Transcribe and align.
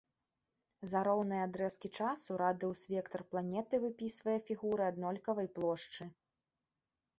За 0.93 0.99
роўныя 1.07 1.41
адрэзкі 1.47 1.91
часу 1.99 2.39
радыус-вектар 2.43 3.21
планеты 3.35 3.81
выпісвае 3.85 4.39
фігуры 4.51 4.83
аднолькавай 4.91 5.47
плошчы. 5.61 6.11